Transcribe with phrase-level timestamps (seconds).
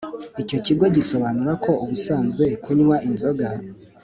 [0.41, 3.47] Icyo kigo gisobanura ko ubusanzwe kunywa inzoga